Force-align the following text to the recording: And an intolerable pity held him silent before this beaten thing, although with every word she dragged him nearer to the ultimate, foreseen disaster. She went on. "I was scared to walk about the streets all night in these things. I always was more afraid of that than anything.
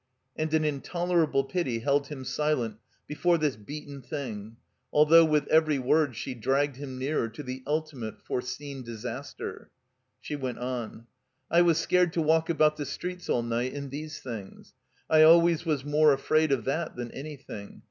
And 0.35 0.51
an 0.55 0.65
intolerable 0.65 1.43
pity 1.43 1.77
held 1.77 2.07
him 2.07 2.25
silent 2.25 2.77
before 3.05 3.37
this 3.37 3.55
beaten 3.55 4.01
thing, 4.01 4.57
although 4.91 5.23
with 5.23 5.45
every 5.49 5.77
word 5.77 6.15
she 6.15 6.33
dragged 6.33 6.77
him 6.77 6.97
nearer 6.97 7.29
to 7.29 7.43
the 7.43 7.61
ultimate, 7.67 8.19
foreseen 8.19 8.81
disaster. 8.81 9.69
She 10.19 10.35
went 10.35 10.57
on. 10.57 11.05
"I 11.51 11.61
was 11.61 11.77
scared 11.77 12.13
to 12.13 12.21
walk 12.23 12.49
about 12.49 12.77
the 12.77 12.85
streets 12.87 13.29
all 13.29 13.43
night 13.43 13.73
in 13.73 13.91
these 13.91 14.19
things. 14.19 14.73
I 15.07 15.21
always 15.21 15.67
was 15.67 15.85
more 15.85 16.13
afraid 16.13 16.51
of 16.51 16.65
that 16.65 16.95
than 16.95 17.11
anything. 17.11 17.79